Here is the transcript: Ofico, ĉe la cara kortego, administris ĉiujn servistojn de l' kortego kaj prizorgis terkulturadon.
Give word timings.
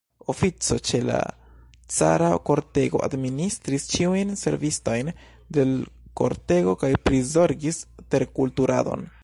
Ofico, 0.33 0.75
ĉe 0.91 0.99
la 1.09 1.17
cara 1.97 2.29
kortego, 2.49 3.01
administris 3.09 3.85
ĉiujn 3.93 4.33
servistojn 4.43 5.13
de 5.59 5.67
l' 5.75 5.79
kortego 6.23 6.77
kaj 6.85 6.91
prizorgis 7.11 7.83
terkulturadon. 8.15 9.11